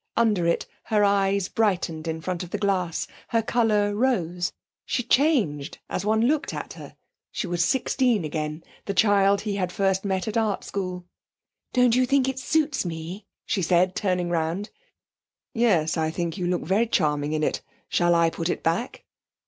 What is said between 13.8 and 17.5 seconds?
turning round. 'Yes, I think you look very charming in